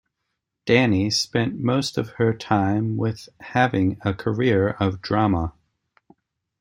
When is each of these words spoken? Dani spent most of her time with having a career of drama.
Dani 0.65 1.13
spent 1.13 1.59
most 1.59 1.95
of 1.95 2.13
her 2.13 2.33
time 2.33 2.97
with 2.97 3.29
having 3.39 3.99
a 4.01 4.15
career 4.15 4.69
of 4.79 4.99
drama. 4.99 5.53